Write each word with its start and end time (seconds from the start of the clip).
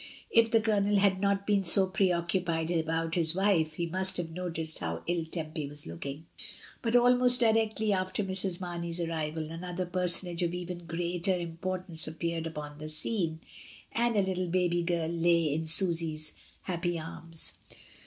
If 0.31 0.49
the 0.49 0.59
Colonel 0.59 0.95
had 0.95 1.21
not 1.21 1.45
been 1.45 1.63
so 1.63 1.85
preoccupied 1.85 2.71
about 2.71 3.13
his 3.13 3.35
wife 3.35 3.73
he 3.73 3.85
must 3.85 4.17
have 4.17 4.31
noticed 4.31 4.79
how 4.79 5.03
ill 5.05 5.25
Tempy 5.25 5.69
was 5.69 5.85
looking. 5.85 6.25
But 6.81 6.95
almost 6.95 7.39
directly 7.41 7.93
after 7.93 8.23
Mrs. 8.23 8.59
Mame/s 8.59 8.99
arrival 8.99 9.51
another 9.51 9.85
personage 9.85 10.41
of 10.41 10.55
even 10.55 10.87
greater 10.87 11.37
importance 11.39 12.07
appeared 12.07 12.47
upon 12.47 12.79
the 12.79 12.89
scene, 12.89 13.41
and 13.91 14.15
a 14.17 14.23
little 14.23 14.47
baby 14.49 14.81
girl 14.81 15.07
lay 15.11 15.53
in 15.53 15.65
Siisy^s 15.65 16.33
happy 16.63 16.97
arms. 16.97 17.53